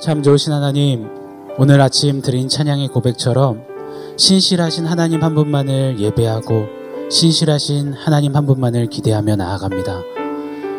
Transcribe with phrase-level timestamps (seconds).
[0.00, 1.08] 참 좋으신 하나님,
[1.58, 3.64] 오늘 아침 드린 찬양의 고백처럼
[4.16, 6.66] 신실하신 하나님 한 분만을 예배하고
[7.10, 10.00] 신실하신 하나님 한 분만을 기대하며 나아갑니다.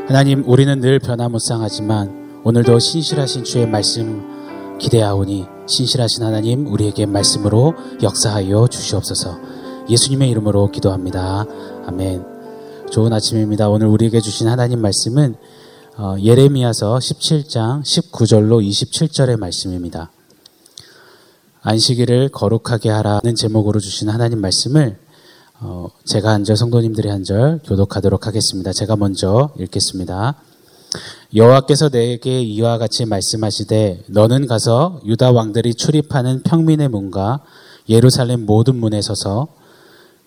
[0.08, 9.38] 하나님, 우리는 늘 변화무쌍하지만 오늘도 신실하신 주의 말씀 기대하오니 신실하신 하나님 우리에게 말씀으로 역사하여 주시옵소서.
[9.90, 11.46] 예수님의 이름으로 기도합니다.
[11.86, 12.24] 아멘.
[12.90, 13.67] 좋은 아침입니다.
[13.67, 15.36] 오늘 우리에게 주신 하나님 말씀은
[16.02, 20.09] 어, 예레미야서 17장 19절로 27절의 말씀입니다.
[21.62, 24.98] 안식일을 거룩하게 하라는 제목으로 주신 하나님 말씀을
[25.59, 28.71] 어, 제가 한 절, 성도님들이 한 절 교독하도록 하겠습니다.
[28.71, 30.35] 제가 먼저 읽겠습니다.
[31.35, 37.41] 여호와께서 내게 이와 같이 말씀하시되 너는 가서 유다 왕들이 출입하는 평민의 문과
[37.90, 39.49] 예루살렘 모든 문에 서서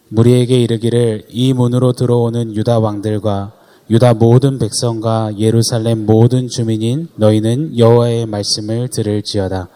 [0.09, 8.27] 무리에게 이르기를 이 문으로 들어오는 유다 왕들과 유다 모든 백성과 예루살렘 모든 주민인 너희는 여호와의
[8.27, 9.69] 말씀을 들을지어다.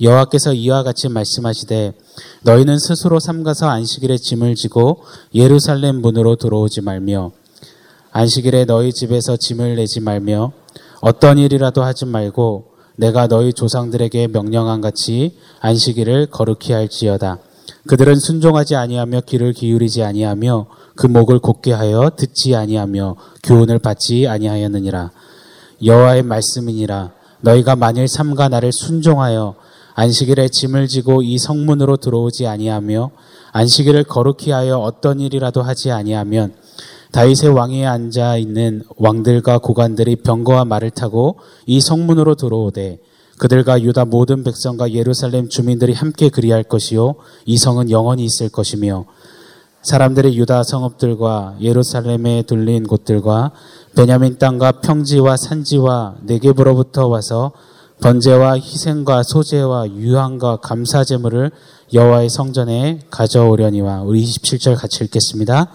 [0.00, 1.94] 여호와께서 이와 같이 말씀하시되
[2.42, 5.02] 너희는 스스로 삼가서 안식일에 짐을 지고
[5.34, 7.32] 예루살렘 문으로 들어오지 말며
[8.12, 10.52] 안식일에 너희 집에서 짐을 내지 말며
[11.00, 17.38] 어떤 일이라도 하지 말고 내가 너희 조상들에게 명령한 같이 안식일을 거룩히 할지어다.
[17.86, 25.10] 그들은 순종하지 아니하며 귀를 기울이지 아니하며 그 목을 곧게 하여 듣지 아니하며 교훈을 받지 아니하였느니라.
[25.84, 27.12] 여호와의 말씀이니라.
[27.42, 29.54] 너희가 만일 삼가 나를 순종하여
[29.94, 33.10] 안식일에 짐을 지고 이 성문으로 들어오지 아니하며
[33.52, 36.54] 안식일을 거룩히 하여 어떤 일이라도 하지 아니하면
[37.12, 42.98] 다윗의 왕위에 앉아 있는 왕들과 고관들이 병거와 말을 타고 이 성문으로 들어오되
[43.38, 47.14] 그들과 유다 모든 백성과 예루살렘 주민들이 함께 그리할 것이요
[47.46, 49.06] 이 성은 영원히 있을 것이며
[49.86, 53.52] 사람들이 유다 성읍들과 예루살렘에 둘린 곳들과
[53.94, 57.52] 베냐민 땅과 평지와 산지와 네겝으로부터 와서
[58.00, 61.52] 번제와 희생과 소제와 유황과 감사 제물을
[61.94, 65.70] 여호와의 성전에 가져오려니와 우리 27절 같이 읽겠습니다.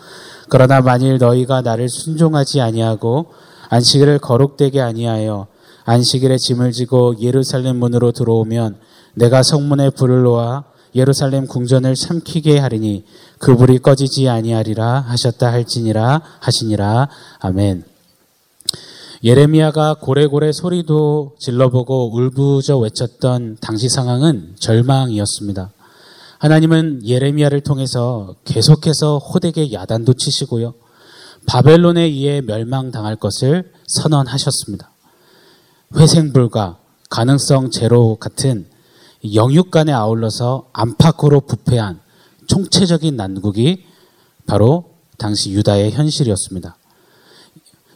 [0.50, 3.28] 그러나 만일 너희가 나를 순종하지 아니하고
[3.70, 5.48] 안식일을 거룩되게 아니하여
[5.86, 8.76] 안식일에 짐을 지고 예루살렘 문으로 들어오면
[9.16, 13.06] 내가 성문에 불을 놓아 예루살렘 궁전을 삼키게 하리니
[13.42, 17.10] 그 불이 꺼지지 아니하리라 하셨다 할지니라 하시니라
[17.40, 17.84] 아멘.
[19.24, 25.72] 예레미야가 고래고래 소리도 질러보고 울부짖어 외쳤던 당시 상황은 절망이었습니다.
[26.38, 30.76] 하나님은 예레미야를 통해서 계속해서 호되게 야단도 치시고요.
[31.48, 34.92] 바벨론에 의해 멸망당할 것을 선언하셨습니다.
[35.96, 36.78] 회생불가,
[37.10, 38.68] 가능성 제로 같은
[39.34, 42.01] 영육간에 아울러서 안팎으로 부패한
[42.52, 43.86] 총체적인 난국이
[44.46, 46.76] 바로 당시 유다의 현실이었습니다.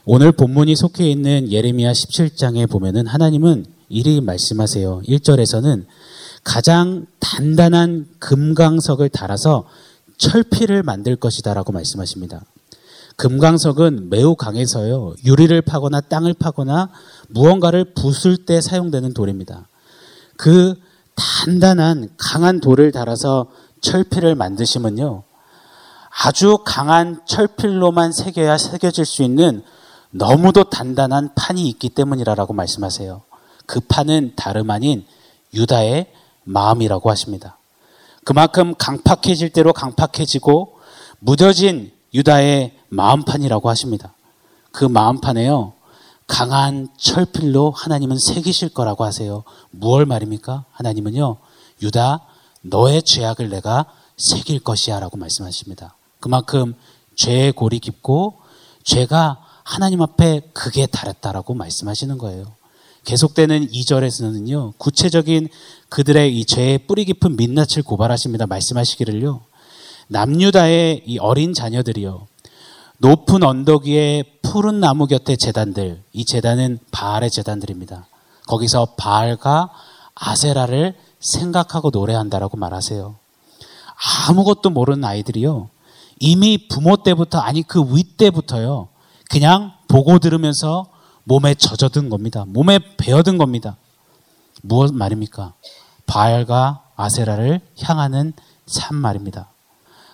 [0.05, 5.01] 오늘 본문이 속해 있는 예레미야 17장에 보면은 하나님은 이리 말씀하세요.
[5.07, 5.85] 1절에서는
[6.45, 9.67] 가장 단단한 금강석을 달아서
[10.17, 12.45] 철피를 만들 것이다라고 말씀하십니다.
[13.17, 15.15] 금강석은 매우 강해서요.
[15.25, 16.91] 유리를 파거나 땅을 파거나
[17.27, 19.67] 무언가를 부술 때 사용되는 돌입니다.
[20.37, 20.75] 그
[21.15, 23.47] 단단한 강한 돌을 달아서
[23.85, 25.23] 철필을 만드시면요.
[26.23, 29.63] 아주 강한 철필로만 새겨야 새겨질 수 있는
[30.11, 33.21] 너무도 단단한 판이 있기 때문이라고 말씀하세요.
[33.65, 35.05] 그 판은 다름 아닌
[35.53, 36.11] 유다의
[36.43, 37.57] 마음이라고 하십니다.
[38.23, 40.79] 그만큼 강팍해질 대로 강팍해지고
[41.19, 44.13] 무뎌진 유다의 마음판이라고 하십니다.
[44.71, 45.73] 그 마음판에요.
[46.27, 49.43] 강한 철필로 하나님은 새기실 거라고 하세요.
[49.69, 50.65] 무얼 말입니까?
[50.71, 51.37] 하나님은요.
[51.83, 52.21] 유다
[52.65, 53.85] 너의 죄악을 내가
[54.17, 55.95] 새길 것이야 라고 말씀하십니다.
[56.19, 56.73] 그만큼
[57.15, 58.39] 죄의 골이 깊고
[58.83, 62.53] 죄가 하나님 앞에 극에 달했다라고 말씀하시는 거예요.
[63.03, 65.49] 계속되는 2절에서는요, 구체적인
[65.89, 68.47] 그들의 이 죄의 뿌리 깊은 민낯을 고발하십니다.
[68.47, 69.41] 말씀하시기를요,
[70.07, 72.27] 남유다의 이 어린 자녀들이요,
[72.97, 78.07] 높은 언덕 위에 푸른 나무 곁에 재단들, 이 재단은 바알의 재단들입니다.
[78.47, 79.69] 거기서 바알과
[80.15, 80.95] 아세라를
[81.25, 83.15] 생각하고 노래한다라고 말하세요.
[84.27, 85.69] 아무것도 모르는 아이들이요.
[86.19, 88.87] 이미 부모 때부터, 아니 그위 때부터요.
[89.29, 90.87] 그냥 보고 들으면서
[91.23, 92.45] 몸에 젖어든 겁니다.
[92.47, 93.77] 몸에 배어든 겁니다.
[94.61, 95.53] 무엇 말입니까?
[96.05, 98.33] 바알과 아세라를 향하는
[98.67, 99.49] 삶 말입니다.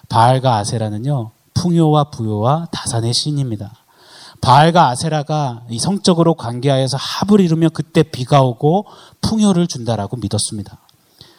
[0.10, 3.72] 바알과 아세라는요, 풍요와 부요와 다산의 신입니다.
[4.42, 8.88] 바알과 아세라가 이 성적으로 관계하여서 합을 이루며 그때 비가 오고
[9.22, 10.80] 풍요를 준다라고 믿었습니다.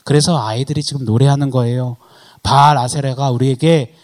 [0.05, 1.97] 그래서 아이들이 지금 노래하는 거예요.
[2.43, 3.95] 바알 아세라가 우리에게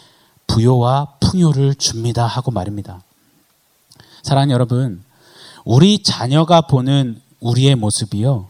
[0.46, 3.02] 부요와 풍요를 줍니다 하고 말입니다.
[4.22, 5.02] 사랑하는 여러분,
[5.64, 8.48] 우리 자녀가 보는 우리의 모습이요.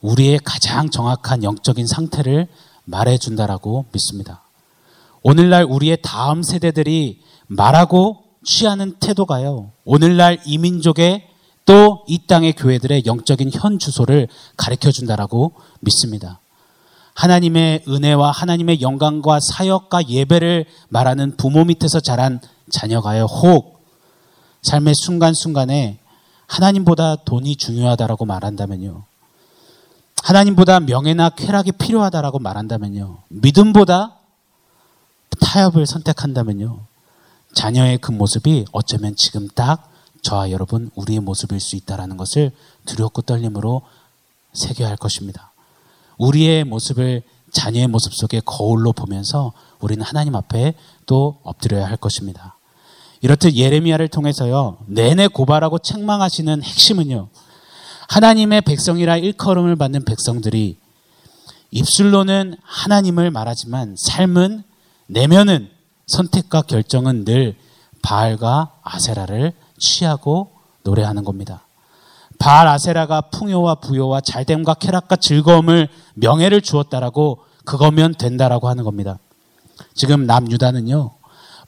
[0.00, 2.48] 우리의 가장 정확한 영적인 상태를
[2.84, 4.42] 말해준다라고 믿습니다.
[5.22, 9.70] 오늘날 우리의 다음 세대들이 말하고 취하는 태도가요.
[9.84, 11.28] 오늘날 이민족의
[11.64, 16.40] 또 이 땅의 교회들의 영적인 현 주소를 가르쳐 준다라고 믿습니다.
[17.14, 23.24] 하나님의 은혜와 하나님의 영광과 사역과 예배를 말하는 부모 밑에서 자란 자녀가요.
[23.24, 23.82] 혹
[24.62, 25.98] 삶의 순간순간에
[26.46, 29.04] 하나님보다 돈이 중요하다라고 말한다면요.
[30.22, 33.18] 하나님보다 명예나 쾌락이 필요하다라고 말한다면요.
[33.28, 34.16] 믿음보다
[35.40, 36.78] 타협을 선택한다면요.
[37.54, 39.90] 자녀의 그 모습이 어쩌면 지금 딱
[40.22, 42.52] 저와 여러분 우리의 모습일 수 있다라는 것을
[42.86, 43.82] 두렵고 떨림으로
[44.52, 45.51] 새겨야 할 것입니다.
[46.22, 50.74] 우리의 모습을 자녀의 모습 속에 거울로 보면서 우리는 하나님 앞에
[51.06, 52.56] 또 엎드려야 할 것입니다.
[53.22, 57.28] 이렇듯 예레미야를 통해서요, 내내 고발하고 책망하시는 핵심은요,
[58.08, 60.78] 하나님의 백성이라 일컬음을 받는 백성들이
[61.72, 64.62] 입술로는 하나님을 말하지만 삶은
[65.06, 65.70] 내면은
[66.06, 67.56] 선택과 결정은 늘
[68.02, 70.52] 바알과 아세라를 취하고
[70.84, 71.64] 노래하는 겁니다.
[72.42, 79.20] 바알 아세라가 풍요와 부요와 잘됨과 쾌락과 즐거움을 명예를 주었다라고 그거면 된다라고 하는 겁니다.
[79.94, 81.12] 지금 남유다는요.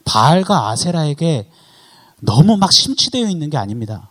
[0.05, 1.49] 바알과 아세라에게
[2.23, 4.11] 너무 막 심취되어 있는 게 아닙니다.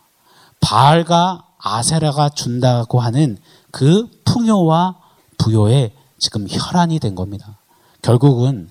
[0.60, 3.36] 바알과 아세라가 준다고 하는
[3.70, 4.96] 그 풍요와
[5.36, 7.58] 부요에 지금 혈안이 된 겁니다.
[8.00, 8.70] 결국은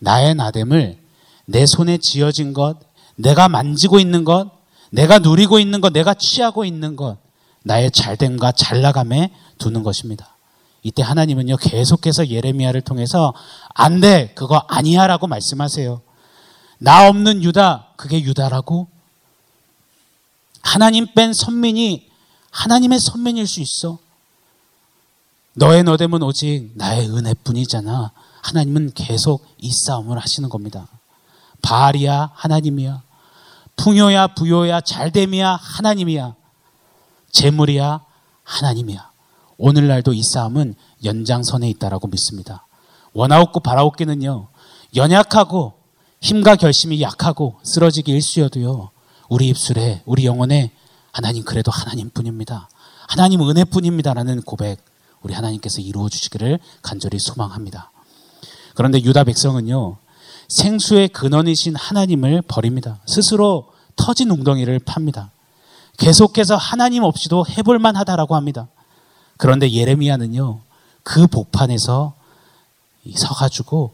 [0.00, 0.98] 나의 나됨을
[1.46, 2.76] 내 손에 쥐어진 것,
[3.16, 4.50] 내가 만지고 있는 것,
[4.90, 7.21] 내가 누리고 있는 것, 내가 취하고 있는 것,
[7.64, 10.36] 나의 잘됨과 잘나감에 두는 것입니다.
[10.82, 13.32] 이때 하나님은요, 계속해서 예레미야를 통해서
[13.68, 16.02] 안 돼, 그거 아니야 라고 말씀하세요.
[16.78, 18.88] 나 없는 유다, 그게 유다라고?
[20.62, 22.08] 하나님 뺀 선민이
[22.50, 23.98] 하나님의 선민일 수 있어.
[25.54, 28.12] 너의 너됨은 오직 나의 은혜뿐이잖아.
[28.42, 30.88] 하나님은 계속 이 싸움을 하시는 겁니다.
[31.62, 33.02] 바알이야 하나님이야.
[33.76, 36.34] 풍요야 부요야 잘됨이야 하나님이야.
[37.32, 38.04] 재물이야
[38.44, 39.10] 하나님이야.
[39.58, 40.74] 오늘날도 이 싸움은
[41.04, 42.66] 연장선에 있다라고 믿습니다.
[43.14, 44.48] 원하옵고 바라옵기는요.
[44.96, 45.74] 연약하고
[46.20, 48.90] 힘과 결심이 약하고 쓰러지기 일쑤여도요.
[49.28, 50.72] 우리 입술에 우리 영혼에
[51.10, 52.68] 하나님 그래도 하나님뿐입니다.
[53.08, 54.78] 하나님 은혜뿐입니다라는 고백
[55.22, 57.90] 우리 하나님께서 이루어 주시기를 간절히 소망합니다.
[58.74, 59.96] 그런데 유다 백성은요.
[60.48, 63.00] 생수의 근원이신 하나님을 버립니다.
[63.06, 65.30] 스스로 터진 웅덩이를 팝니다.
[65.98, 68.68] 계속해서 하나님 없이도 해볼 만 하다라고 합니다.
[69.36, 70.60] 그런데 예레미야는요,
[71.02, 72.14] 그 복판에서
[73.14, 73.92] 서가지고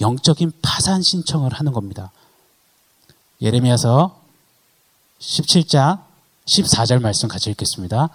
[0.00, 2.12] 영적인 파산 신청을 하는 겁니다.
[3.42, 4.16] 예레미야서
[5.20, 6.00] 17장
[6.46, 8.08] 14절 말씀 같이 읽겠습니다.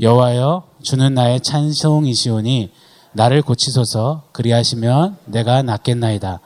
[0.00, 2.72] 여호와여 주는 나의 찬송이시오니
[3.12, 6.40] 나를 고치소서 그리하시면 내가 낫겠나이다.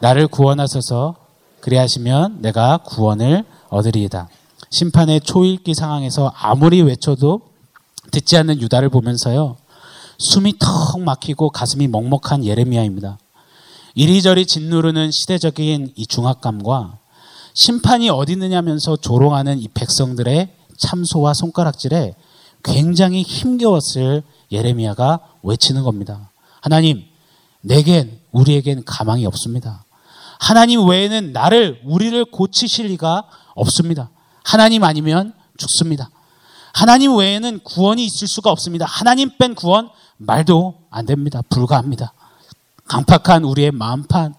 [0.00, 1.16] 나를 구원하소서
[1.60, 4.28] 그리하시면 내가 구원을 얻으리이다.
[4.74, 7.42] 심판의 초일기 상황에서 아무리 외쳐도
[8.10, 9.56] 듣지 않는 유다를 보면서요.
[10.18, 13.18] 숨이 턱 막히고 가슴이 먹먹한 예레미야입니다.
[13.94, 16.98] 이리저리 짓누르는 시대적인 이 중압감과
[17.54, 22.16] 심판이 어디 있느냐면서 조롱하는 이 백성들의 참소와 손가락질에
[22.64, 26.30] 굉장히 힘겨웠을 예레미야가 외치는 겁니다.
[26.60, 27.04] 하나님,
[27.60, 29.84] 내겐 우리에겐 가망이 없습니다.
[30.40, 33.22] 하나님 외에는 나를 우리를 고치실 리가
[33.54, 34.10] 없습니다.
[34.44, 36.10] 하나님 아니면 죽습니다.
[36.72, 38.84] 하나님 외에는 구원이 있을 수가 없습니다.
[38.86, 41.40] 하나님 뺀 구원 말도 안 됩니다.
[41.48, 42.12] 불가합니다.
[42.86, 44.34] 강팍한 우리의 마음판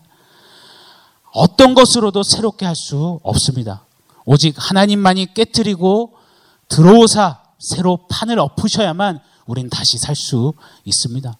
[1.33, 3.83] 어떤 것으로도 새롭게 할 수 없습니다.
[4.25, 6.13] 오직 하나님만이 깨뜨리고
[6.69, 10.53] 들어오사 새로 판을 엎으셔야만 우린 다시 살 수
[10.85, 11.37] 있습니다.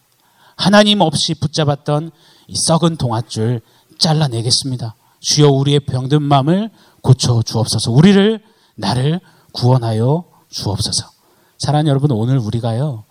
[0.56, 2.10] 하나님 없이 붙잡았던
[2.48, 3.60] 이 썩은 동아줄
[3.98, 4.94] 잘라내겠습니다.
[5.20, 6.70] 주여 우리의 병든 마음을
[7.02, 7.90] 고쳐 주옵소서.
[7.90, 8.42] 우리를
[8.76, 9.20] 나를
[9.52, 11.10] 구원하여 주옵소서.
[11.58, 13.04] 사랑하는 여러분 오늘 우리가요.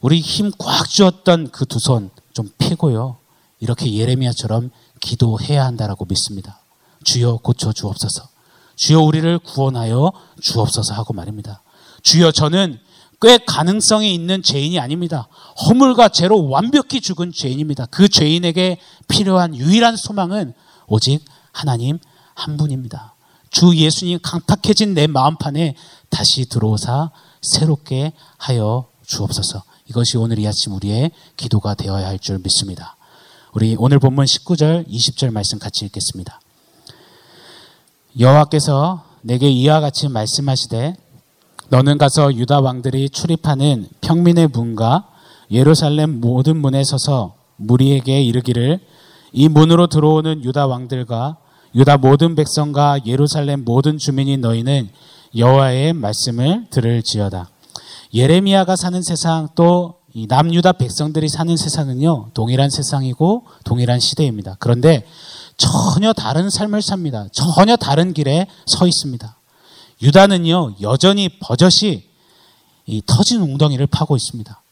[0.00, 3.16] 우리 힘 꽉 주었던 그 두 손좀 피고요.
[3.60, 4.70] 이렇게 예레미야처럼
[5.00, 6.60] 기도해야 한다라고 믿습니다.
[7.04, 8.28] 주여 고쳐 주옵소서.
[8.76, 11.62] 주여 우리를 구원하여 주옵소서 하고 말입니다.
[12.02, 12.78] 주여 저는
[13.20, 15.26] 꽤 가능성이 있는 죄인이 아닙니다.
[15.66, 17.86] 허물과 죄로 완벽히 죽은 죄인입니다.
[17.86, 20.54] 그 죄인에게 필요한 유일한 소망은
[20.86, 21.98] 오직 하나님
[22.34, 23.14] 한 분입니다.
[23.50, 25.74] 주 예수님 강팍해진 내 마음판에
[26.10, 29.62] 다시 들어오사 새롭게 하여 주옵소서.
[29.88, 32.96] 이것이 오늘 이 아침 우리의 기도가 되어야 할 줄 믿습니다.
[33.54, 36.40] 우리 오늘 본문 19절, 20절 말씀 같이 읽겠습니다.
[38.18, 40.94] 여호와께서 내게 이와 같이 말씀하시되
[41.70, 45.08] 너는 가서 유다 왕들이 출입하는 평민의 문과
[45.50, 48.80] 예루살렘 모든 문에 서서 무리에게 이르기를
[49.32, 51.36] 이 문으로 들어오는 유다 왕들과
[51.74, 54.88] 유다 모든 백성과 예루살렘 모든 주민이 너희는
[55.36, 57.50] 여호와의 말씀을 들을지어다.
[58.14, 64.56] 예레미야가 사는 세상 또 남유다 백성들이 사는 세상은요 동일한 세상이고 동일한 시대입니다.
[64.58, 65.06] 그런데
[65.56, 67.26] 전혀 다른 삶을 삽니다.
[67.32, 69.36] 전혀 다른 길에 서 있습니다.
[70.02, 72.08] 유다는요 여전히 버젓이
[72.86, 74.62] 이 터진 웅덩이를 파고 있습니다.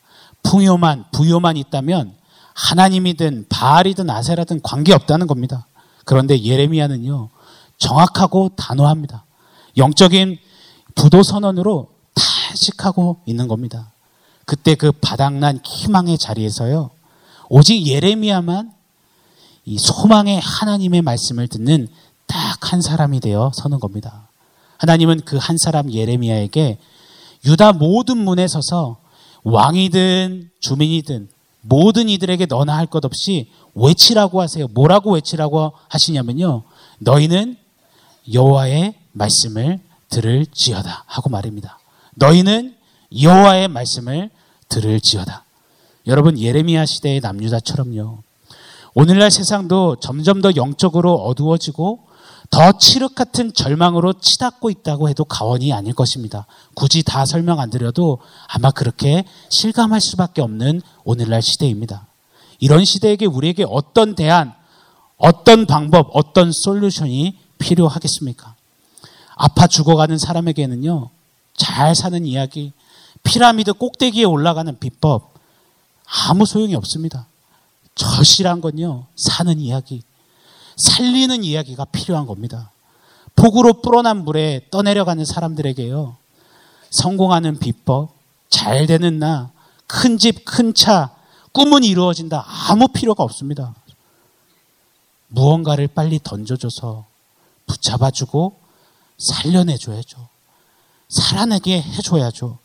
[0.42, 2.14] 풍요만 부요만 있다면
[2.54, 5.66] 하나님이든 바알이든 아세라든 관계 없다는 겁니다.
[6.06, 7.28] 그런데 예레미야는요
[7.76, 9.26] 정확하고 단호합니다.
[9.76, 10.38] 영적인
[10.94, 13.92] 부도 선언으로 탄식하고 있는 겁니다.
[14.46, 16.90] 그때 그 바닥난 희망의 자리에서요
[17.50, 18.72] 오직 예레미야만
[19.66, 21.88] 이 소망의 하나님의 말씀을 듣는
[22.26, 24.28] 딱 한 사람이 되어 서는 겁니다.
[24.78, 26.78] 하나님은 그 한 사람 예레미야에게
[27.44, 28.96] 유다 모든 문에 서서
[29.44, 31.28] 왕이든 주민이든
[31.68, 34.66] 모든 이들에게 너나 할 것 없이 외치라고 하세요.
[34.68, 36.62] 뭐라고 외치라고 하시냐면요.
[37.00, 37.56] 너희는
[38.32, 41.78] 여호와의 말씀을 들을지어다 하고 말입니다.
[42.14, 42.74] 너희는
[43.20, 44.30] 여호와의 말씀을
[44.68, 45.44] 들을지어다.
[46.06, 48.18] 여러분 예레미야 시대의 남유다처럼요.
[48.94, 52.05] 오늘날 세상도 점점 더 영적으로 어두워지고
[52.50, 56.46] 더 칠흑 같은 절망으로 치닫고 있다고 해도 가원이 아닐 것입니다.
[56.74, 62.06] 굳이 다 설명 안 드려도 아마 그렇게 실감할 수밖에 없는 오늘날 시대입니다.
[62.58, 64.54] 이런 시대에게 우리에게 어떤 대안,
[65.18, 68.54] 어떤 방법, 어떤 솔루션이 필요하겠습니까?
[69.34, 71.10] 아파 죽어가는 사람에게는요,
[71.56, 72.72] 잘 사는 이야기,
[73.22, 75.34] 피라미드 꼭대기에 올라가는 비법,
[76.28, 77.26] 아무 소용이 없습니다.
[77.94, 80.02] 절실한 건요, 사는 이야기,
[80.76, 82.70] 살리는 이야기가 필요한 겁니다.
[83.34, 86.16] 폭우로 불어난 물에 떠내려가는 사람들에게요.
[86.90, 88.10] 성공하는 비법,
[88.48, 89.50] 잘 되는 나,
[89.86, 91.10] 큰 집, 큰 차,
[91.52, 92.44] 꿈은 이루어진다.
[92.68, 93.74] 아무 필요가 없습니다.
[95.28, 97.04] 무언가를 빨리 던져줘서
[97.66, 98.56] 붙잡아주고
[99.18, 100.28] 살려내줘야죠.
[101.08, 102.58] 살아내게 해줘야죠.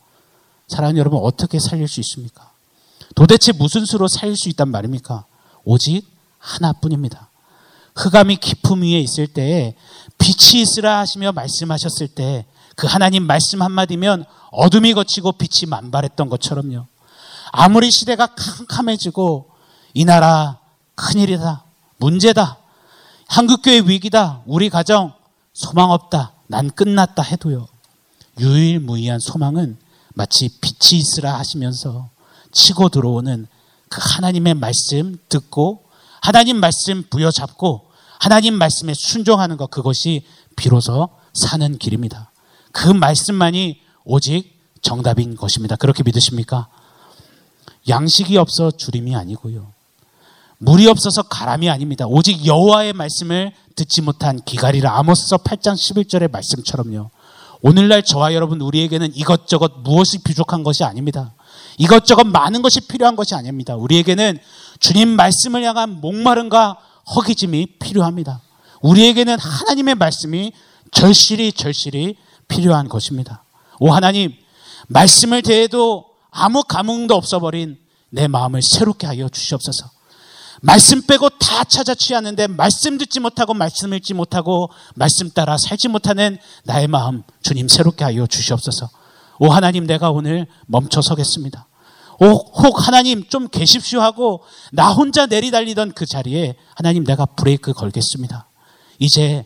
[0.68, 2.52] 사랑하는 여러분, 어떻게 살릴 수 있습니까?
[3.16, 5.26] 도대체 무슨 수로 살릴 수 있단 말입니까?
[5.64, 6.06] 오직
[6.40, 7.31] 하나뿐입니다.
[7.96, 9.76] 흑암이 깊음 위에 있을 때에
[10.18, 12.46] 빛이 있으라 하시며 말씀하셨을 때
[12.76, 16.88] 그 하나님 말씀 한마디면 어둠이 거치고 빛이 만발했던 것처럼요.
[17.52, 19.50] 아무리 시대가 캄캄해지고
[19.94, 20.58] 이 나라
[20.96, 21.64] 큰일이다.
[21.98, 22.58] 문제다.
[23.28, 24.42] 한국교회 위기다.
[24.46, 25.14] 우리 가정
[25.54, 26.34] 소망 없다.
[26.48, 27.68] 난 끝났다 해도요.
[28.40, 29.78] 유일무이한 소망은
[30.16, 32.10] 마치 빛이 있으라 하시면서
[32.52, 33.48] 치고 들어오는
[33.90, 35.84] 그 하나님의 말씀 듣고
[36.22, 40.24] 하나님 말씀 부여잡고 하나님 말씀에 순종하는 것 그것이
[40.56, 42.32] 비로소 사는 길입니다.
[42.72, 45.76] 그 말씀만이 오직 정답인 것입니다.
[45.76, 46.68] 그렇게 믿으십니까?
[47.90, 49.74] 양식이 없어 주림이 아니고요.
[50.60, 52.06] 물이 없어서 가람이 아닙니다.
[52.06, 57.10] 오직 여호와의 말씀을 듣지 못한 기갈이라 아모스서 8장 11절의 말씀처럼요.
[57.64, 61.34] 오늘날 저와 여러분 우리에게는 이것저것 무엇이 부족한 것이 아닙니다.
[61.82, 63.76] 이것저것 많은 것이 필요한 것이 아닙니다.
[63.76, 64.38] 우리에게는
[64.80, 66.78] 주님 말씀을 향한 목마름과
[67.16, 68.40] 허기짐이 필요합니다.
[68.82, 70.52] 우리에게는 하나님의 말씀이
[70.92, 73.44] 절실히 절실히 필요한 것입니다.
[73.80, 74.32] 오 하나님
[74.90, 77.80] 말씀을 대해도 아무 감흥도 없어버린
[78.12, 79.90] 내 마음을 새롭게 하여 주시옵소서.
[80.62, 86.38] 말씀 빼고 다 찾아 취하는데 말씀 듣지 못하고 말씀 읽지 못하고 말씀 따라 살지 못하는
[86.64, 88.88] 나의 마음 주님 새롭게 하여 주시옵소서.
[89.40, 91.66] 오 하나님 내가 오늘 멈춰 서겠습니다.
[92.28, 98.48] 혹 하나님 좀 계십시오 하고 나 혼자 내리달리던 그 자리에 하나님 내가 브레이크 걸겠습니다.
[99.00, 99.46] 이제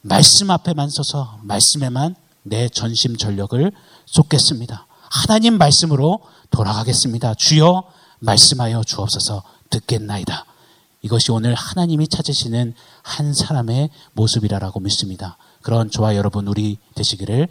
[0.00, 3.70] 말씀 앞에만 서서 말씀에만 내 전심 전력을
[4.06, 4.86] 쏟겠습니다.
[5.10, 6.20] 하나님 말씀으로
[6.50, 7.34] 돌아가겠습니다.
[7.34, 7.84] 주여
[8.20, 10.46] 말씀하여 주옵소서 듣겠나이다.
[11.02, 15.36] 이것이 오늘 하나님이 찾으시는 한 사람의 모습이라고 믿습니다.
[15.60, 17.48] 그런 저와 여러분 우리 되시기를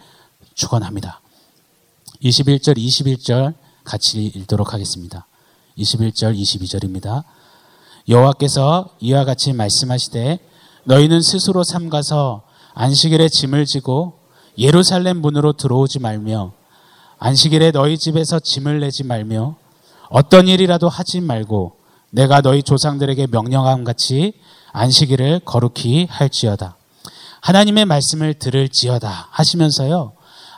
[0.55, 1.21] 축원합니다.
[2.23, 3.53] 21절 21절
[3.85, 5.27] 같이 읽도록 하겠습니다.
[5.77, 7.23] 21절 22절입니다.
[8.09, 10.39] 여호와께서 이와 같이 말씀하시되
[10.83, 14.19] 너희는 스스로 삼가서 안식일에 짐을 지고
[14.57, 16.51] 예루살렘 문으로 들어오지 말며
[17.19, 19.55] 안식일에 너희 집에서 짐을 내지 말며
[20.09, 21.77] 어떤 일이라도 하지 말고
[22.11, 24.33] 내가 너희 조상들에게 명령함 같이
[24.71, 26.77] 안식일을 거룩히 할지어다.
[27.41, 30.13] 하나님의 말씀을 들을지어다 하시면서요.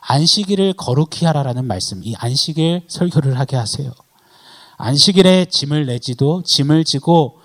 [0.10, 3.92] 안식일을 거룩히 하라라는 말씀, 이 안식일 설교를 하게 하세요.
[4.78, 7.42] 안식일에 짐을 내지도 짐을 지고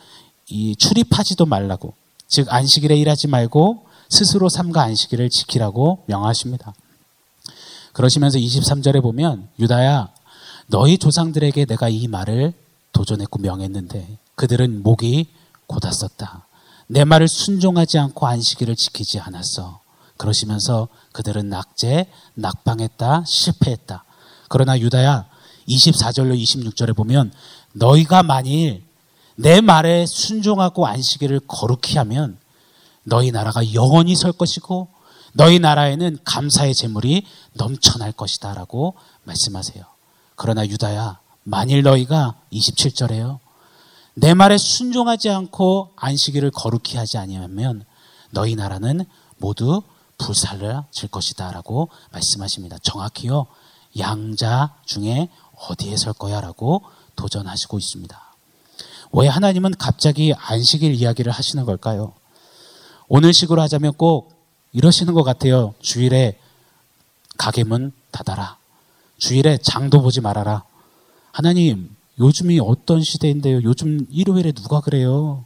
[0.49, 1.95] 이 출입하지도 말라고.
[2.29, 6.73] 즉 안식일에 일하지 말고 스스로 삼가 안식일을 지키라고 명하십니다.
[7.93, 10.11] 그러시면서 23절에 보면 유다야
[10.69, 12.55] 너희 조상들에게 내가 이 말을
[12.93, 15.27] 도전했고 명했는데 그들은 목이
[15.67, 16.47] 곧았었다.
[16.87, 19.82] 내 말을 순종하지 않고 안식일을 지키지 않았어.
[20.17, 24.05] 그러시면서 그들은 낙제, 낙방했다, 실패했다.
[24.49, 25.27] 그러나 유다야
[25.69, 27.33] 24절로 26절에 보면
[27.73, 28.85] 너희가 만일
[29.37, 32.39] 내 말에 순종하고 안식일을 거룩히 하면
[33.05, 34.89] 너희 나라가 영원히 설 것이고
[35.33, 39.85] 너희 나라에는 감사의 재물이 넘쳐날 것이다 라고 말씀하세요.
[40.37, 43.39] 그러나 유다야 만일 너희가 27절에요.
[44.15, 47.85] 내 말에 순종하지 않고 안식일을 거룩히 하지 아니하면
[48.31, 49.05] 너희 나라는
[49.39, 49.83] 모두
[50.23, 52.79] 불살라질 것이다라고 말씀하십니다.
[52.83, 53.47] 정확히요.
[53.99, 55.29] 양자 중에
[55.69, 56.83] 어디에 설 거야라고
[57.17, 58.21] 도전하시고 있습니다.
[59.13, 62.15] 왜 하나님은 갑자기 안식일 이야기를 하시는 걸까요?
[63.09, 64.33] 오늘식으로 하자면 꼭
[64.73, 65.75] 이러시는 것 같아요.
[65.81, 66.39] 주일에
[67.37, 68.57] 가게 문 닫아라.
[69.19, 70.65] 주일에 장도 보지 말아라.
[71.31, 73.63] 하나님, 요즘이 어떤 시대인데요?
[73.63, 75.45] 요즘 일요일에 누가 그래요?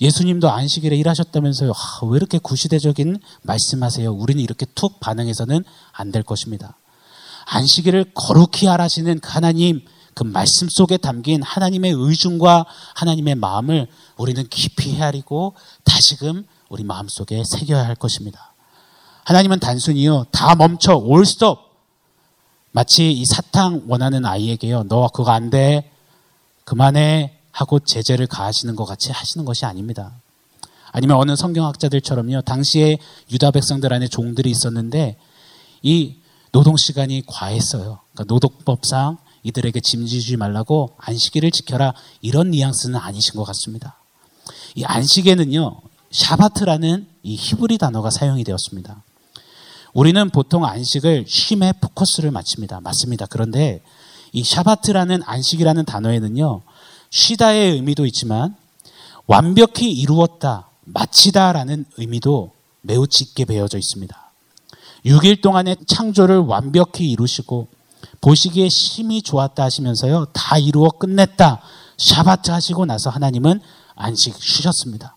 [0.00, 1.72] 예수님도 안식일에 일하셨다면서요.
[1.72, 4.12] 아, 왜 이렇게 구시대적인 말씀하세요?
[4.12, 6.76] 우리는 이렇게 툭 반응해서는 안 될 것입니다.
[7.46, 9.80] 안식일을 거룩히 하라시는 하나님
[10.14, 13.86] 그 말씀 속에 담긴 하나님의 의중과 하나님의 마음을
[14.16, 18.52] 우리는 깊이 헤아리고 다시금 우리 마음 속에 새겨야 할 것입니다.
[19.24, 21.58] 하나님은 단순히요 다 멈춰 올 스톱
[22.72, 25.90] 마치 이 사탕 원하는 아이에게요 너 그거 안 돼
[26.64, 30.12] 그만해 하고 제재를 가하시는 것 같이 하시는 것이 아닙니다.
[30.92, 32.98] 아니면 어느 성경학자들처럼요 당시에
[33.32, 35.16] 유다 백성들 안에 종들이 있었는데
[35.82, 36.18] 이
[36.52, 37.98] 노동 시간이 과했어요.
[38.12, 43.98] 그러니까 노동법상 이들에게 짐지지 말라고 안식일을 지켜라 이런 뉘앙스는 아니신 것 같습니다.
[44.76, 45.80] 이 안식에는요
[46.12, 49.02] 샤바트라는 이 히브리 단어가 사용이 되었습니다.
[49.94, 52.80] 우리는 보통 안식을 쉼에 포커스를 맞춥니다.
[52.80, 53.26] 맞습니다.
[53.26, 53.82] 그런데
[54.32, 56.62] 이 샤바트라는 안식이라는 단어에는요
[57.10, 58.56] 쉬다의 의미도 있지만
[59.26, 64.16] 완벽히 이루었다, 마치다라는 의미도 매우 짙게 배어져 있습니다.
[65.04, 67.68] 6일 동안의 창조를 완벽히 이루시고
[68.20, 70.26] 보시기에 심히 좋았다 하시면서요.
[70.32, 71.60] 다 이루어 끝냈다.
[71.96, 73.60] 샤바트 하시고 나서 하나님은
[73.94, 75.16] 안식 쉬셨습니다.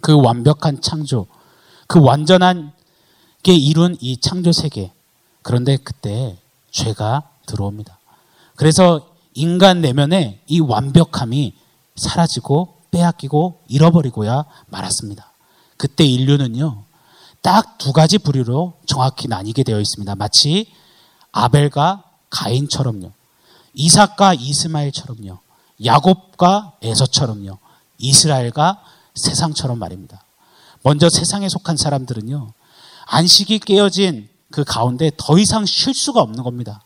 [0.00, 1.26] 그 완벽한 창조,
[1.86, 2.72] 그 완전한
[3.42, 4.92] 게 이룬 이 창조 세계.
[5.42, 6.36] 그런데 그때
[6.70, 7.98] 죄가 들어옵니다.
[8.56, 11.54] 그래서 인간 내면에 이 완벽함이
[11.96, 15.32] 사라지고 빼앗기고 잃어버리고야 말았습니다.
[15.76, 16.82] 그때 인류는요,
[17.40, 20.14] 딱 두 가지 부류로 정확히 나뉘게 되어 있습니다.
[20.16, 20.66] 마치
[21.30, 23.12] 아벨과 가인처럼요.
[23.74, 25.38] 이삭과 이스마엘처럼요.
[25.84, 27.58] 야곱과 에서처럼요.
[27.98, 28.82] 이스라엘과
[29.14, 30.22] 세상처럼 말입니다.
[30.82, 32.52] 먼저 세상에 속한 사람들은요.
[33.06, 36.82] 안식이 깨어진 그 가운데 더 이상 쉴 수가 없는 겁니다.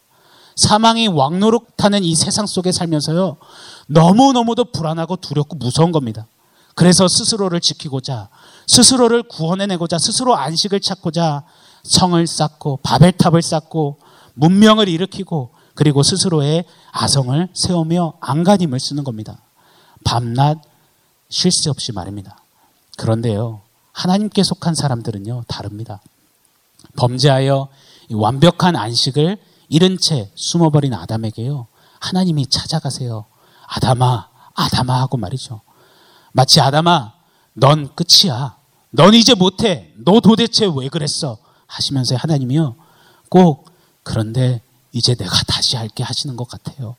[0.57, 3.37] 사망이 왕노릇하는 이 세상 속에 살면서요.
[3.89, 6.27] 너무너무도 불안하고 두렵고 무서운 겁니다.
[6.75, 8.29] 그래서 스스로를 지키고자
[8.67, 11.45] 스스로를 구원해내고자 스스로 안식을 찾고자
[11.83, 13.99] 성을 쌓고 바벨탑을 쌓고
[14.35, 19.39] 문명을 일으키고 그리고 스스로의 아성을 세우며 안간힘을 쓰는 겁니다.
[20.05, 20.59] 밤낮
[21.29, 22.37] 쉴 새 없이 말입니다.
[22.99, 23.63] 그런데요,
[23.93, 26.01] 하나님께 속한 사람들은요, 다릅니다.
[26.97, 27.69] 범죄하여
[28.11, 29.39] 완벽한 안식을
[29.73, 31.67] 잃은 채 숨어버린 아담에게요,
[31.99, 33.25] 하나님이 찾아가세요.
[33.67, 35.63] 아담아, 아담아 하고 말이죠.
[36.33, 37.15] 마치 아담아,
[37.55, 38.55] 넌 끝이야.
[38.91, 39.91] 넌 이제 못해.
[39.97, 41.39] 너 도대체 왜 그랬어?
[41.67, 42.77] 하시면서 하나님이요.
[43.31, 43.71] 꼭
[44.03, 44.61] 그런데
[44.93, 46.97] 이제 내가 다시 할게 하시는 것 같아요.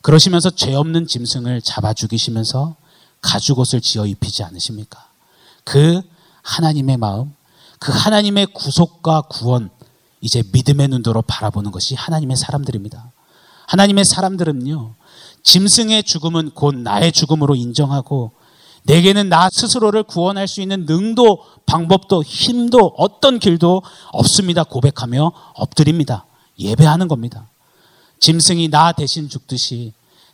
[0.00, 2.74] 그러시면서 죄 없는 짐승을 잡아 죽이시면서
[3.20, 5.06] 가죽 옷을 지어 입히지 않으십니까?
[5.64, 6.00] 그
[6.42, 7.34] 하나님의 마음,
[7.78, 9.68] 그 하나님의 구속과 구원,
[10.26, 13.12] 이제 믿음의 눈으로 바라보는 것이 하나님의 사람들입니다.
[13.68, 14.94] 하나님의 사람들은요,
[15.44, 18.32] 짐승의 죽음은 곧 나의 죽음으로 인정하고
[18.82, 24.64] 내게는 나 스스로를 구원할 수 있는 능도, 방법도, 힘도, 어떤 길도 없습니다.
[24.64, 26.26] 고백하며 엎드립니다.
[26.58, 27.48] 예배하는 겁니다.
[28.18, 29.92] 짐승이 나 대신 죽듯이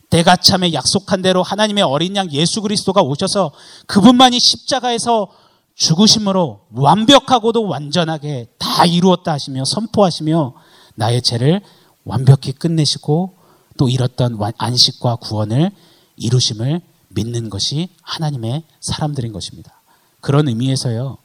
[0.09, 3.51] 때가 참에 약속한 대로 하나님의 어린 양 예수 그리스도가 오셔서
[3.85, 5.27] 그분만이 십자가에서
[5.75, 10.53] 죽으심으로 완벽하고도 완전하게 다 이루었다 하시며 선포하시며
[10.95, 11.61] 나의 죄를
[12.03, 13.35] 완벽히 끝내시고
[13.77, 15.71] 또 잃었던 안식과 구원을
[16.15, 19.81] 이루심을 믿는 것이 하나님의 사람들인 것입니다.
[20.21, 21.17] 그런 의미에서요.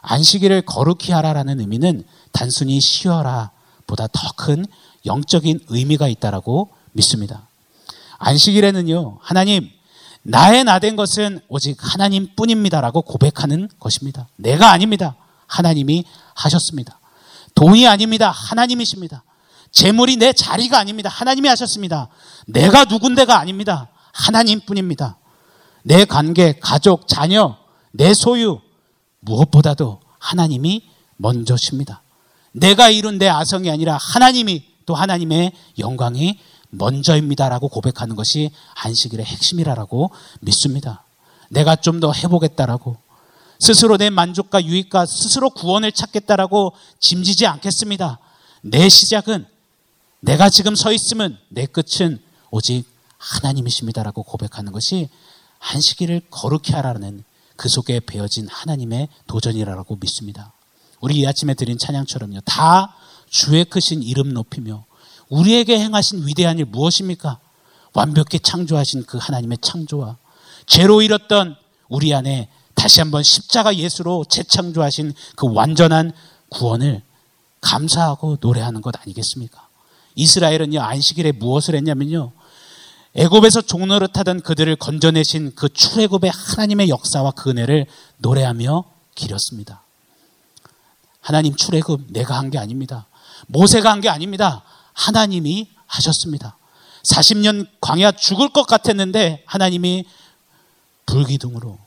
[0.00, 3.50] 안식일을 거룩히 하라라는 의미는 단순히 쉬어라
[3.86, 4.64] 보다 더 큰
[5.06, 7.48] 영적인 의미가 있다라고 믿습니다.
[8.18, 9.18] 안식일에는요.
[9.20, 9.70] 하나님
[10.28, 14.28] 나의 나 된 것은 오직 하나님 뿐입니다라고 고백하는 것입니다.
[14.36, 15.16] 내가 아닙니다.
[15.46, 17.00] 하나님이 하셨습니다.
[17.54, 18.30] 돈이 아닙니다.
[18.30, 19.24] 하나님이십니다.
[19.72, 21.08] 재물이 내 자리가 아닙니다.
[21.08, 22.08] 하나님이 하셨습니다.
[22.46, 23.88] 내가 누군데가 아닙니다.
[24.12, 25.16] 하나님 뿐입니다.
[25.82, 27.56] 내 관계, 가족, 자녀,
[27.92, 28.60] 내 소유
[29.20, 30.82] 무엇보다도 하나님이
[31.16, 32.02] 먼저십니다.
[32.52, 36.38] 내가 이룬 내 아성이 아니라 하나님이 또 하나님의 영광이
[36.70, 41.04] 먼저입니다라고 고백하는 것이 안식일의 핵심이라고 믿습니다.
[41.50, 42.96] 내가 좀 더 해보겠다라고
[43.58, 48.18] 스스로 내 만족과 유익과 스스로 구원을 찾겠다라고 짐지지 않겠습니다.
[48.62, 49.46] 내 시작은
[50.20, 52.84] 내가 지금 서 있으면 내 끝은 오직
[53.18, 55.08] 하나님이십니다라고 고백하는 것이
[55.60, 57.24] 안식일을 거룩히 하라는
[57.56, 60.52] 그 속에 배어진 하나님의 도전이라고 믿습니다.
[61.00, 62.40] 우리 이 아침에 드린 찬양처럼요.
[62.44, 62.94] 다
[63.28, 64.84] 주의 크신 이름 높이며
[65.28, 67.38] 우리에게 행하신 위대한 일 무엇입니까?
[67.94, 70.16] 완벽히 창조하신 그 하나님의 창조와
[70.66, 71.56] 죄로 잃었던
[71.88, 76.12] 우리 안에 다시 한번 십자가 예수로 재창조하신 그 완전한
[76.50, 77.02] 구원을
[77.60, 79.66] 감사하고 노래하는 것 아니겠습니까?
[80.14, 82.32] 이스라엘은요 안식일에 무엇을 했냐면요
[83.14, 87.86] 애굽에서 종노릇하던 그들을 건져내신 그 출애굽의 하나님의 역사와 그 은혜를
[88.18, 89.82] 노래하며 기렸습니다.
[91.20, 93.06] 하나님 출애굽 내가 한 게 아닙니다.
[93.48, 94.62] 모세가 한 게 아닙니다.
[94.98, 96.56] 하나님이 하셨습니다.
[97.04, 100.04] 40년 광야 죽을 것 같았는데 하나님이
[101.06, 101.78] 불기둥으로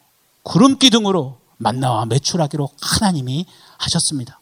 [0.44, 3.46] 구름 기둥으로 만나와 매출하기로 하나님이
[3.78, 4.40] 하셨습니다.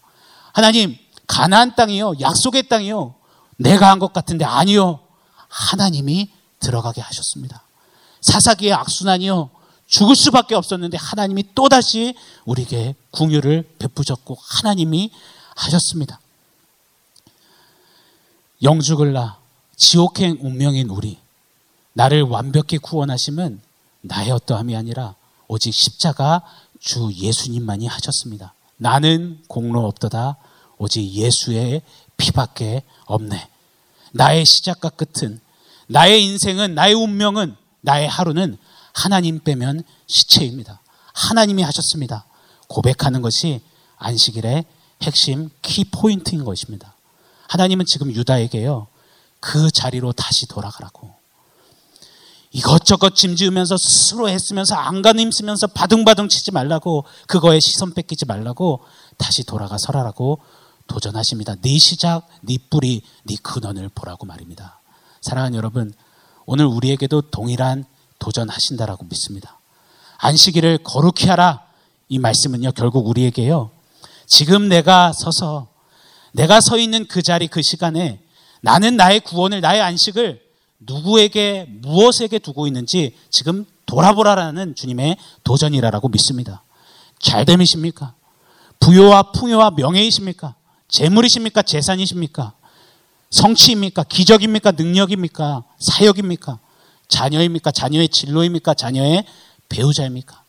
[0.53, 0.95] 하나님
[1.27, 3.15] 가나안 땅이요 약속의 땅이요
[3.57, 4.99] 내가 한 것 같은데 아니요
[5.49, 7.63] 하나님이 들어가게 하셨습니다.
[8.21, 9.49] 사사기의 악순환이요
[9.87, 12.13] 죽을 수밖에 없었는데 하나님이 또다시
[12.45, 15.11] 우리에게 궁유를 베푸셨고 하나님이
[15.55, 16.19] 하셨습니다.
[18.61, 19.39] 영죽을나
[19.75, 21.17] 지옥행 운명인 우리
[21.93, 23.61] 나를 완벽히 구원하심은
[24.01, 25.15] 나의 어떠함이 아니라
[25.47, 26.41] 오직 십자가
[26.79, 28.53] 주 예수님만이 하셨습니다.
[28.77, 30.37] 나는 공로 없도다
[30.77, 31.81] 오직 예수의
[32.17, 33.49] 피밖에 없네.
[34.11, 35.39] 나의 시작과 끝은
[35.87, 38.57] 나의 인생은 나의 운명은 나의 하루는
[38.93, 40.81] 하나님 빼면 시체입니다.
[41.13, 42.25] 하나님이 하셨습니다.
[42.67, 43.61] 고백하는 것이
[43.97, 44.65] 안식일의
[45.01, 46.93] 핵심 키 포인트인 것입니다.
[47.49, 48.87] 하나님은 지금 유다에게요.
[49.39, 51.13] 그 자리로 다시 돌아가라고.
[52.51, 58.81] 이것저것 짐지으면서 스스로 애쓰면서 안간힘 쓰면서 바둥바둥 치지 말라고 그거에 시선 뺏기지 말라고
[59.17, 60.39] 다시 돌아가 서라라고
[60.87, 61.55] 도전하십니다.
[61.61, 64.79] 네 시작, 네 뿌리, 네 근원을 보라고 말입니다.
[65.21, 65.93] 사랑하는 여러분,
[66.45, 67.85] 오늘 우리에게도 동일한
[68.17, 69.59] 도전하신다라고 믿습니다.
[70.17, 71.63] 안식일을 거룩히 하라.
[72.09, 73.69] 이 말씀은요, 결국 우리에게요,
[74.25, 75.67] 지금 내가 서서,
[76.31, 78.19] 내가 서 있는 그 자리, 그 시간에
[78.61, 80.41] 나는 나의 구원을, 나의 안식을
[80.79, 86.63] 누구에게, 무엇에게 두고 있는지 지금 돌아보라라는 주님의 도전이라고 믿습니다.
[87.19, 88.13] 잘됨이십니까?
[88.79, 90.55] 부요와 풍요와 명예이십니까?
[90.87, 91.61] 재물이십니까?
[91.61, 92.53] 재산이십니까?
[93.29, 94.03] 성취입니까?
[94.03, 94.71] 기적입니까?
[94.71, 95.63] 능력입니까?
[95.79, 96.59] 사역입니까?
[97.07, 97.71] 자녀입니까?
[97.71, 98.73] 자녀의 진로입니까?
[98.73, 99.25] 자녀의
[99.67, 100.43] 배우자입니까?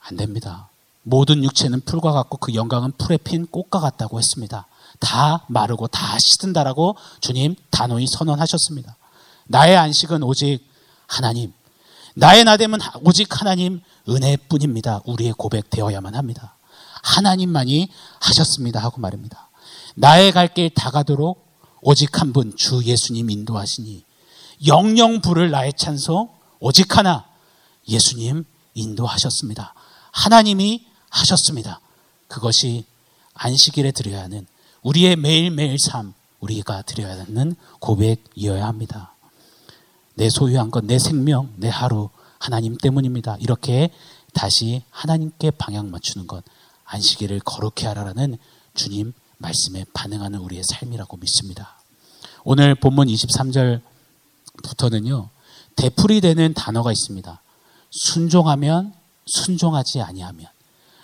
[0.00, 0.68] 안 됩니다.
[1.08, 4.66] 모든 육체는 풀과 같고 그 영광은 풀에 핀 꽃과 같다고 했습니다.
[4.98, 8.96] 다 마르고 다 시든다라고 주님 단호히 선언하셨습니다.
[9.44, 10.66] 나의 안식은 오직
[11.06, 11.52] 하나님.
[12.16, 15.02] 나의 나됨은 오직 하나님 은혜뿐입니다.
[15.06, 16.56] 우리의 고백되어야만 합니다.
[17.04, 17.88] 하나님만이
[18.20, 18.80] 하셨습니다.
[18.80, 19.48] 하고 말입니다.
[19.94, 21.46] 나의 갈 길 다 가도록
[21.82, 24.02] 오직 한 분 주 예수님 인도하시니
[24.66, 27.26] 영영 부를 나의 찬송 오직 하나
[27.88, 29.74] 예수님 인도하셨습니다.
[30.10, 30.86] 하나님이
[31.16, 31.80] 하셨습니다.
[32.28, 32.84] 그것이
[33.34, 34.46] 안식일에 드려야 하는
[34.82, 39.12] 우리의 매일매일 삶 우리가 드려야 하는 고백이어야 합니다.
[40.14, 43.36] 내 소유한 것, 내 생명, 내 하루 하나님 때문입니다.
[43.40, 43.90] 이렇게
[44.32, 46.42] 다시 하나님께 방향 맞추는 것
[46.84, 48.36] 안식일을 거룩히 하라라는
[48.74, 51.78] 주님 말씀에 반응하는 우리의 삶이라고 믿습니다.
[52.44, 55.28] 오늘 본문 23절부터는요.
[55.74, 57.42] 대풀이 되는 단어가 있습니다.
[57.90, 58.94] 순종하면
[59.26, 60.46] 순종하지 아니하면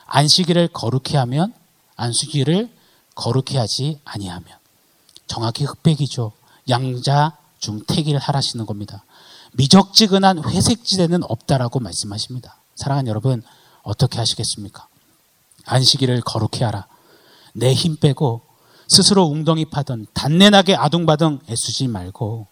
[0.06, 1.52] 안식일을 거룩히 하면
[1.96, 2.70] 안식일을
[3.14, 4.46] 거룩히 하지 아니하면
[5.26, 6.32] 정확히 흑백이죠.
[6.68, 9.04] 양자 중택일 하라시는 겁니다.
[9.52, 12.56] 미적지근한 회색지대는 없다라고 말씀하십니다.
[12.74, 13.42] 사랑하는 여러분
[13.82, 14.86] 어떻게 하시겠습니까?
[15.66, 16.86] 안식일을 거룩히 하라.
[17.54, 18.40] 내 힘 빼고
[18.88, 22.46] 스스로 웅덩이 파던 단내나게 아둥바둥 애쓰지 말고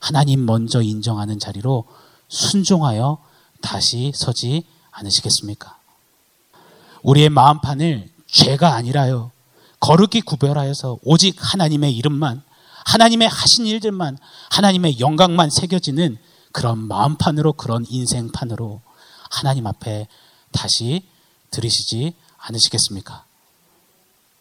[0.00, 1.84] 하나님 먼저 인정하는 자리로
[2.28, 3.18] 순종하여
[3.60, 5.76] 다시 서지 않으시겠습니까?
[7.02, 9.30] 우리의 마음판을 죄가 아니라요.
[9.80, 12.42] 거룩히 구별하여서 오직 하나님의 이름만,
[12.84, 14.18] 하나님의 하신 일들만,
[14.50, 16.18] 하나님의 영광만 새겨지는
[16.52, 18.80] 그런 마음판으로, 그런 인생판으로
[19.30, 20.06] 하나님 앞에
[20.52, 21.06] 다시
[21.50, 23.24] 들으시지 않으시겠습니까?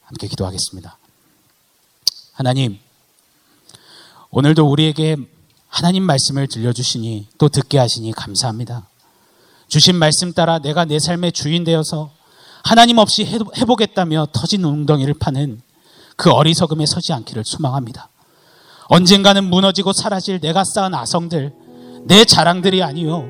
[0.04, 0.98] 함께 기도하겠습니다.
[2.34, 2.80] 하나님,
[4.30, 5.18] 오늘도 우리에게
[5.68, 8.88] 하나님 말씀을 들려주시니 또 듣게 하시니 감사합니다.
[9.68, 12.12] 주신 말씀 따라 내가 내 삶의 주인 되어서
[12.64, 15.62] 하나님 없이 해보겠다며 터진 웅덩이를 파는
[16.16, 18.10] 그 어리석음에 서지 않기를 소망합니다.
[18.88, 21.54] 언젠가는 무너지고 사라질 내가 쌓은 아성들,
[22.06, 23.26] 내 자랑들이 아니요.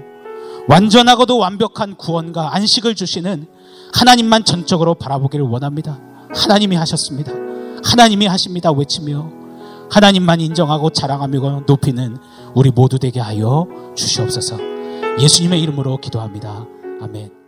[0.67, 3.47] 완전하고도 완벽한 구원과 안식을 주시는
[3.93, 5.99] 하나님만 전적으로 바라보기를 원합니다.
[6.33, 7.31] 하나님이 하셨습니다.
[7.83, 8.71] 하나님이 하십니다.
[8.71, 9.29] 외치며
[9.91, 12.17] 하나님만 인정하고 자랑하며 높이는
[12.55, 14.57] 우리 모두 되게 하여 주시옵소서.
[15.19, 16.65] 예수님의 이름으로 기도합니다.
[17.01, 17.40] 아멘.